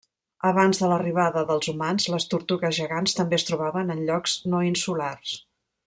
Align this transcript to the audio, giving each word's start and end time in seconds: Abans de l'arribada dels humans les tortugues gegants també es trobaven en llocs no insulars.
Abans 0.51 0.79
de 0.83 0.87
l'arribada 0.91 1.43
dels 1.51 1.69
humans 1.73 2.07
les 2.13 2.25
tortugues 2.33 2.75
gegants 2.79 3.15
també 3.21 3.39
es 3.41 3.47
trobaven 3.51 3.97
en 3.97 4.03
llocs 4.11 4.35
no 4.55 4.65
insulars. 4.73 5.37